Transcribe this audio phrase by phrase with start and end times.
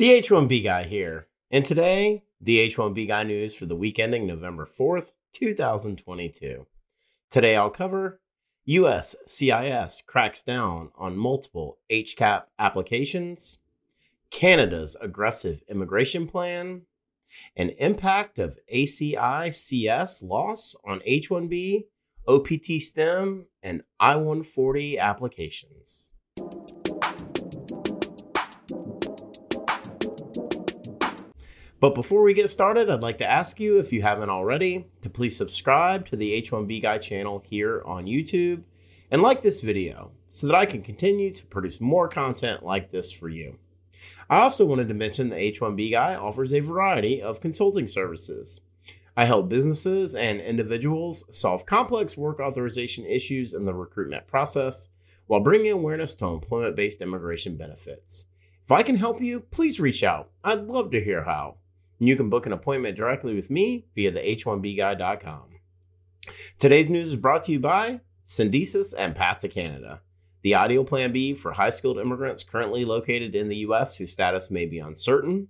[0.00, 1.26] The H1B guy here.
[1.50, 6.64] And today, the H1B guy news for the week ending November 4th, 2022.
[7.30, 8.18] Today I'll cover
[8.64, 13.58] US CIS cracks down on multiple HCAP applications,
[14.30, 16.86] Canada's aggressive immigration plan,
[17.54, 21.84] an impact of ACICS loss on H1B,
[22.26, 26.12] OPT STEM, and I 140 applications.
[31.80, 35.08] But before we get started, I'd like to ask you, if you haven't already, to
[35.08, 38.64] please subscribe to the H1B Guy channel here on YouTube
[39.10, 43.10] and like this video so that I can continue to produce more content like this
[43.10, 43.58] for you.
[44.28, 48.60] I also wanted to mention the H1B Guy offers a variety of consulting services.
[49.16, 54.90] I help businesses and individuals solve complex work authorization issues in the recruitment process
[55.26, 58.26] while bringing awareness to employment based immigration benefits.
[58.64, 60.30] If I can help you, please reach out.
[60.44, 61.56] I'd love to hear how.
[62.02, 65.42] You can book an appointment directly with me via the h1bguy.com.
[66.58, 70.00] Today's news is brought to you by Syndesus and Path to Canada,
[70.40, 73.98] the ideal plan B for high skilled immigrants currently located in the U.S.
[73.98, 75.48] whose status may be uncertain,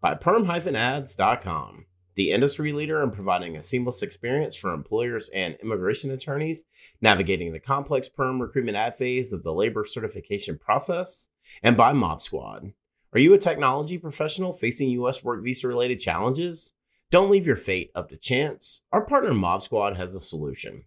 [0.00, 6.66] by perm-ads.com, the industry leader in providing a seamless experience for employers and immigration attorneys
[7.00, 11.30] navigating the complex perm recruitment ad phase of the labor certification process,
[11.64, 12.74] and by MobSquad
[13.12, 15.24] are you a technology professional facing U.S.
[15.24, 16.72] work visa related challenges?
[17.10, 18.82] Don't leave your fate up to chance.
[18.92, 20.84] Our partner MobSquad has a solution.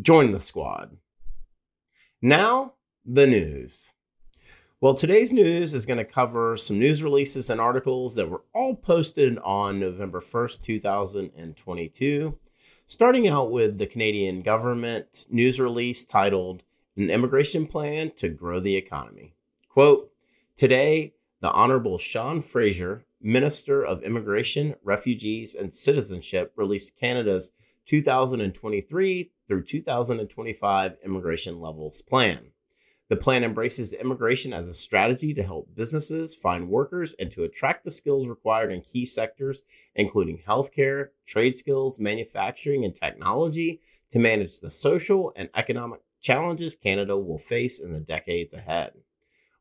[0.00, 0.98] Join the squad.
[2.20, 2.74] Now,
[3.06, 3.94] the news.
[4.82, 8.74] Well, today's news is going to cover some news releases and articles that were all
[8.74, 12.38] posted on November 1st, 2022.
[12.86, 16.62] Starting out with the Canadian government news release titled
[16.96, 19.32] An Immigration Plan to Grow the Economy.
[19.70, 20.12] Quote
[20.56, 21.14] Today,
[21.46, 27.52] the Honorable Sean Fraser, Minister of Immigration, Refugees, and Citizenship, released Canada's
[27.86, 32.48] 2023 through 2025 Immigration Levels Plan.
[33.08, 37.84] The plan embraces immigration as a strategy to help businesses find workers and to attract
[37.84, 39.62] the skills required in key sectors,
[39.94, 43.80] including healthcare, trade skills, manufacturing, and technology,
[44.10, 48.94] to manage the social and economic challenges Canada will face in the decades ahead.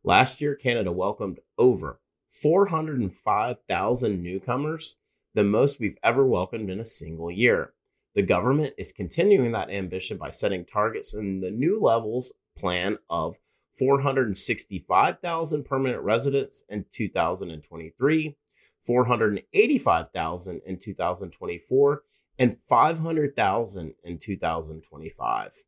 [0.06, 4.98] Last year, Canada welcomed over 405,000 newcomers,
[5.34, 7.74] the most we've ever welcomed in a single year.
[8.14, 13.40] The government is continuing that ambition by setting targets in the new levels plan of
[13.72, 18.36] 465,000 permanent residents in 2023,
[18.80, 22.04] 485,000 in 2024,
[22.38, 25.64] and 500,000 in 2025.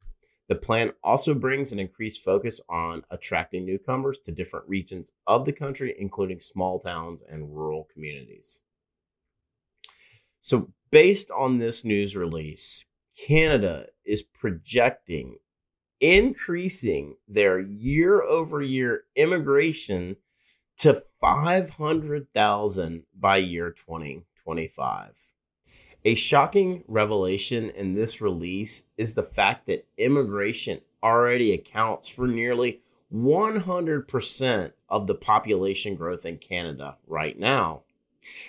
[0.48, 5.52] The plan also brings an increased focus on attracting newcomers to different regions of the
[5.52, 8.62] country, including small towns and rural communities.
[10.40, 12.86] So, based on this news release,
[13.28, 15.40] Canada is projecting
[16.00, 20.18] increasing their year over year immigration
[20.78, 25.34] to 500,000 by year 2025.
[26.08, 32.80] A shocking revelation in this release is the fact that immigration already accounts for nearly
[33.14, 37.82] 100% of the population growth in Canada right now,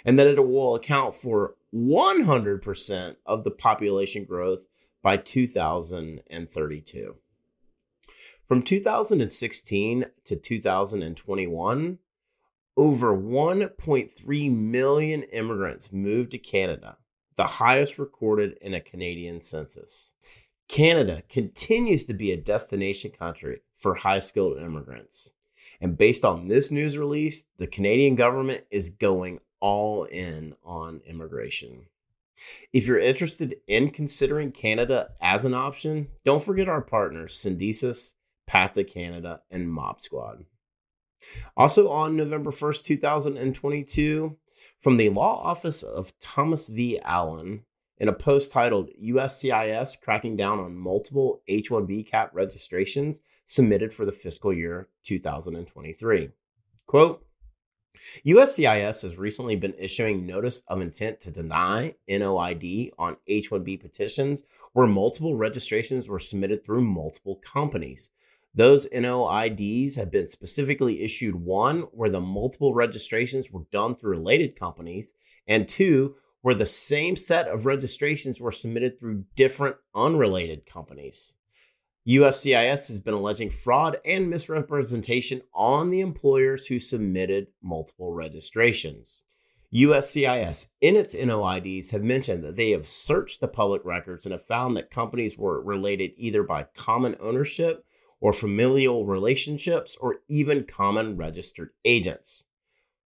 [0.04, 4.69] and that it will account for 100% of the population growth
[5.02, 7.16] by 2032.
[8.44, 11.98] From 2016 to 2021,
[12.76, 16.98] over 1.3 million immigrants moved to Canada
[17.38, 20.12] the highest recorded in a Canadian census.
[20.69, 25.32] Canada continues to be a destination country for high skilled immigrants.
[25.81, 31.87] And based on this news release, the Canadian government is going all in on immigration.
[32.72, 38.15] If you're interested in considering Canada as an option, don't forget our partners, Syndesus,
[38.49, 40.44] Path to Canada, and MobSquad.
[41.56, 44.37] Also on November 1st, 2022,
[44.78, 47.00] from the law office of Thomas V.
[47.00, 47.64] Allen
[47.98, 54.04] in a post titled USCIS cracking down on multiple H 1B cap registrations submitted for
[54.04, 56.30] the fiscal year 2023.
[56.86, 57.25] Quote,
[58.25, 64.44] USCIS has recently been issuing notice of intent to deny NOID on H 1B petitions
[64.72, 68.10] where multiple registrations were submitted through multiple companies.
[68.54, 74.58] Those NOIDs have been specifically issued one, where the multiple registrations were done through related
[74.58, 75.14] companies,
[75.46, 81.36] and two, where the same set of registrations were submitted through different unrelated companies.
[82.06, 89.22] USCIS has been alleging fraud and misrepresentation on the employers who submitted multiple registrations.
[89.74, 94.46] USCIS, in its NOIDs, have mentioned that they have searched the public records and have
[94.46, 97.84] found that companies were related either by common ownership
[98.20, 102.44] or familial relationships or even common registered agents.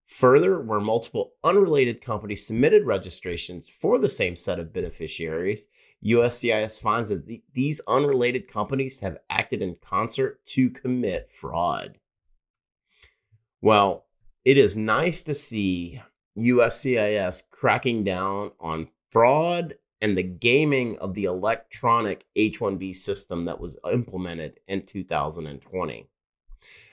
[0.07, 5.69] Further, where multiple unrelated companies submitted registrations for the same set of beneficiaries,
[6.05, 11.99] USCIS finds that the, these unrelated companies have acted in concert to commit fraud.
[13.61, 14.07] Well,
[14.45, 16.03] it is nice to see
[16.37, 23.61] USCIS cracking down on fraud and the gaming of the electronic H 1B system that
[23.61, 26.09] was implemented in 2020.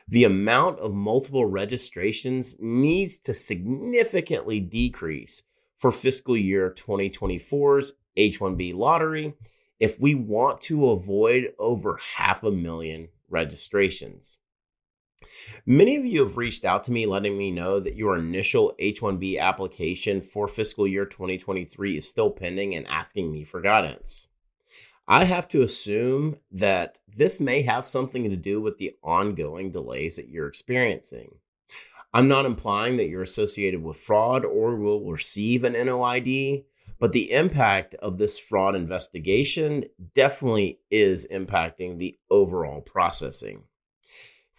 [0.07, 5.43] The amount of multiple registrations needs to significantly decrease
[5.75, 9.33] for fiscal year 2024's H 1B lottery
[9.79, 14.37] if we want to avoid over half a million registrations.
[15.65, 19.01] Many of you have reached out to me letting me know that your initial H
[19.01, 24.29] 1B application for fiscal year 2023 is still pending and asking me for guidance.
[25.07, 30.17] I have to assume that this may have something to do with the ongoing delays
[30.17, 31.35] that you're experiencing.
[32.13, 36.65] I'm not implying that you're associated with fraud or will receive an NOID,
[36.99, 43.63] but the impact of this fraud investigation definitely is impacting the overall processing.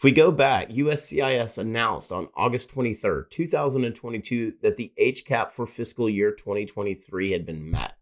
[0.01, 6.09] If we go back, USCIS announced on August 23rd, 2022, that the HCAP for fiscal
[6.09, 7.99] year 2023 had been met.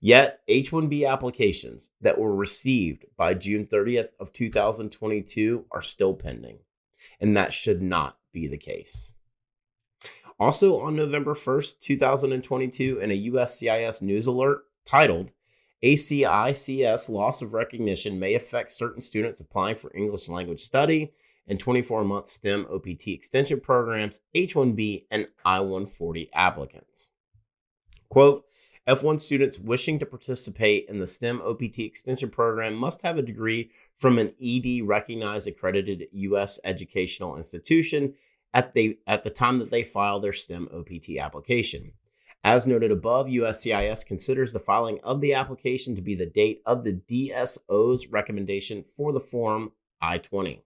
[0.00, 6.58] Yet, H 1B applications that were received by June 30th of 2022 are still pending,
[7.20, 9.12] and that should not be the case.
[10.40, 15.30] Also, on November 1st, 2022, in a USCIS news alert titled
[15.82, 21.12] ACICS loss of recognition may affect certain students applying for English language study
[21.46, 27.10] and 24 month STEM OPT extension programs, H 1B, and I 140 applicants.
[28.08, 28.44] Quote,
[28.88, 33.70] F1 students wishing to participate in the STEM OPT extension program must have a degree
[33.94, 36.60] from an ED recognized accredited U.S.
[36.64, 38.14] educational institution
[38.54, 41.92] at the, at the time that they file their STEM OPT application.
[42.46, 46.84] As noted above, USCIS considers the filing of the application to be the date of
[46.84, 50.62] the DSO's recommendation for the Form I 20.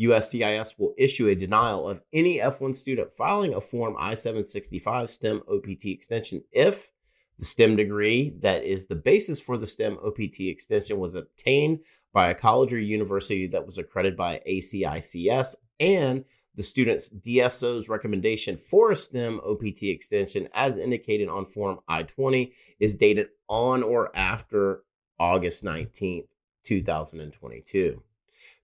[0.00, 5.42] USCIS will issue a denial of any F1 student filing a Form I 765 STEM
[5.46, 6.90] OPT extension if
[7.38, 11.80] the STEM degree that is the basis for the STEM OPT extension was obtained
[12.14, 16.24] by a college or university that was accredited by ACICS and
[16.54, 22.52] the student's DSO's recommendation for a STEM OPT extension, as indicated on Form I 20,
[22.78, 24.82] is dated on or after
[25.18, 26.26] August 19th,
[26.64, 28.02] 2022.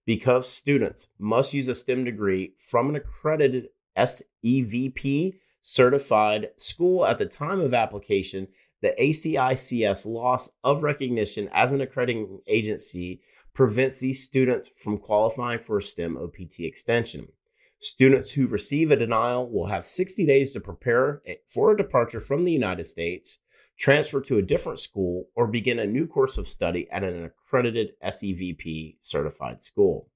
[0.05, 7.27] Because students must use a STEM degree from an accredited SEVP certified school at the
[7.27, 8.49] time of application,
[8.83, 13.21] the ACICS loss of recognition as an accrediting agency
[13.53, 17.29] prevents these students from qualifying for a STEM OPT extension.
[17.87, 22.45] Students who receive a denial will have 60 days to prepare for a departure from
[22.45, 23.39] the United States,
[23.79, 27.93] transfer to a different school, or begin a new course of study at an accredited
[28.05, 30.11] SEVP certified school.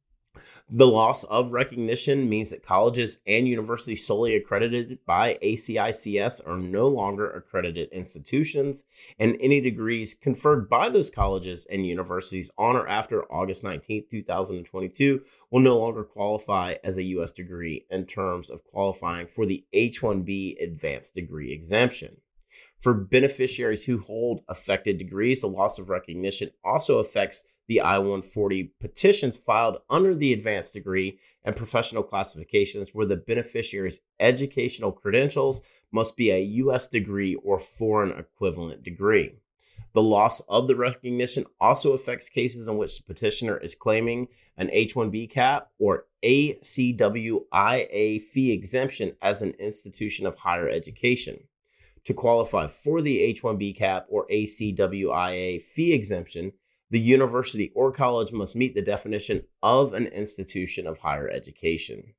[0.73, 6.87] The loss of recognition means that colleges and universities solely accredited by ACICS are no
[6.87, 8.85] longer accredited institutions,
[9.19, 15.23] and any degrees conferred by those colleges and universities on or after August 19, 2022,
[15.51, 17.33] will no longer qualify as a U.S.
[17.33, 22.19] degree in terms of qualifying for the H 1B advanced degree exemption.
[22.79, 28.73] For beneficiaries who hold affected degrees, the loss of recognition also affects the I 140
[28.81, 35.63] petitions filed under the advanced degree and professional classifications where the beneficiary's educational credentials
[35.93, 36.89] must be a U.S.
[36.89, 39.35] degree or foreign equivalent degree.
[39.93, 44.69] The loss of the recognition also affects cases in which the petitioner is claiming an
[44.73, 51.45] H 1B cap or ACWIA fee exemption as an institution of higher education.
[52.07, 56.55] To qualify for the H 1B cap or ACWIA fee exemption,
[56.91, 62.15] the university or college must meet the definition of an institution of higher education.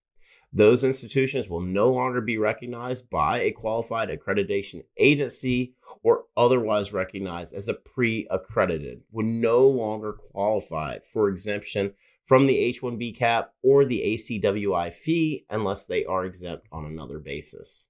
[0.53, 7.53] Those institutions will no longer be recognized by a qualified accreditation agency or otherwise recognized
[7.53, 13.53] as a pre accredited, would no longer qualify for exemption from the H 1B cap
[13.63, 17.87] or the ACWI fee unless they are exempt on another basis.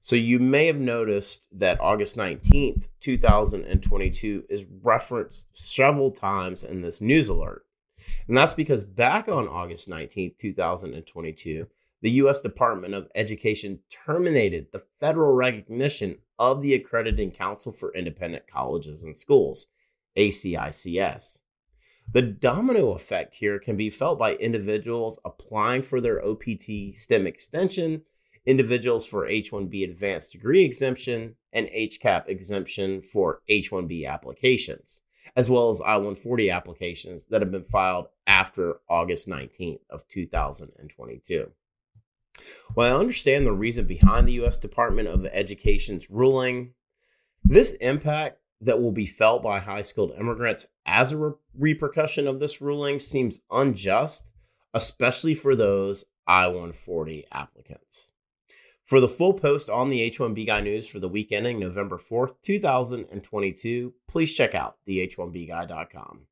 [0.00, 7.00] So you may have noticed that August 19th, 2022 is referenced several times in this
[7.00, 7.64] news alert.
[8.26, 11.66] And that's because back on August 19th, 2022,
[12.00, 12.40] the U.S.
[12.40, 19.16] Department of Education terminated the federal recognition of the Accrediting Council for Independent Colleges and
[19.16, 19.68] Schools,
[20.16, 21.38] ACICS.
[22.12, 28.02] The domino effect here can be felt by individuals applying for their OPT STEM extension,
[28.46, 35.02] individuals for H 1B advanced degree exemption, and HCAP exemption for H 1B applications,
[35.36, 41.52] as well as I 140 applications that have been filed after August 19th of 2022.
[42.74, 44.56] While I understand the reason behind the U.S.
[44.56, 46.72] Department of Education's ruling,
[47.44, 52.40] this impact that will be felt by high skilled immigrants as a re- repercussion of
[52.40, 54.32] this ruling seems unjust,
[54.72, 58.12] especially for those I 140 applicants.
[58.92, 62.34] For the full post on the H1B Guy News for the week ending November 4th,
[62.42, 66.26] 2022, please check out the H1Bguy.com.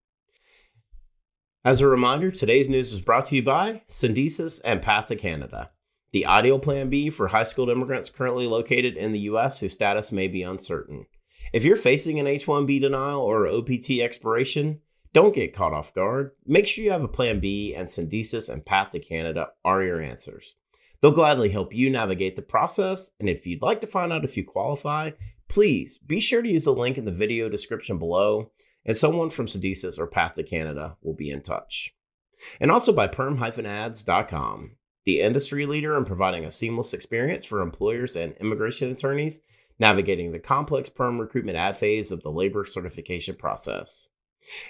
[1.64, 5.70] As a reminder, today's news is brought to you by Syndesus and Path to Canada
[6.12, 9.60] the ideal plan B for high skilled immigrants currently located in the U.S.
[9.60, 11.06] whose status may be uncertain.
[11.54, 14.80] If you're facing an H 1B denial or OPT expiration,
[15.14, 16.32] don't get caught off guard.
[16.44, 20.02] Make sure you have a plan B, and Syndesus and Path to Canada are your
[20.02, 20.56] answers.
[21.00, 24.36] They'll gladly help you navigate the process, and if you'd like to find out if
[24.36, 25.12] you qualify,
[25.48, 28.50] please be sure to use the link in the video description below,
[28.84, 31.94] and someone from Syndesus or Path to Canada will be in touch.
[32.60, 34.76] And also by perm-ads.com
[35.06, 39.40] the industry leader in providing a seamless experience for employers and immigration attorneys
[39.78, 44.10] navigating the complex perm recruitment ad phase of the labor certification process.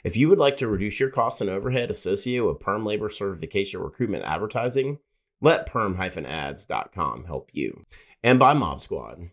[0.05, 3.81] If you would like to reduce your costs and overhead associated with perm labor certification
[3.81, 4.99] recruitment advertising,
[5.41, 7.87] let perm-ads.com help you.
[8.23, 9.31] And by MobSquad.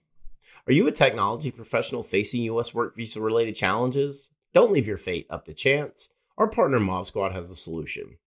[0.65, 2.73] Are you a technology professional facing U.S.
[2.73, 4.31] work visa related challenges?
[4.53, 6.13] Don't leave your fate up to chance.
[6.37, 8.17] Our partner MobSquad has a solution.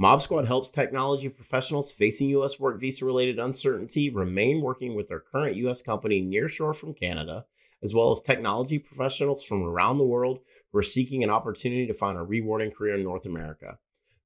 [0.00, 2.58] MobSquad helps technology professionals facing U.S.
[2.58, 5.82] work visa related uncertainty remain working with their current U.S.
[5.82, 7.46] company nearshore from Canada,
[7.80, 10.40] as well as technology professionals from around the world
[10.72, 13.78] who are seeking an opportunity to find a rewarding career in North America.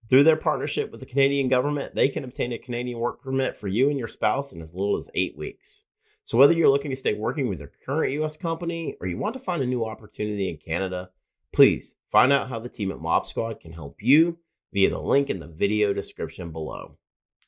[0.09, 3.69] Through their partnership with the Canadian government, they can obtain a Canadian work permit for
[3.69, 5.85] you and your spouse in as little as eight weeks.
[6.23, 8.37] So, whether you're looking to stay working with your current U.S.
[8.37, 11.11] company or you want to find a new opportunity in Canada,
[11.53, 14.39] please find out how the team at MobSquad can help you
[14.73, 16.97] via the link in the video description below.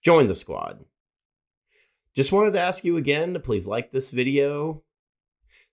[0.02, 0.84] Join the squad.
[2.14, 4.82] Just wanted to ask you again to please like this video,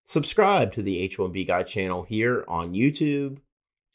[0.06, 3.40] subscribe to the H1B Guy channel here on YouTube,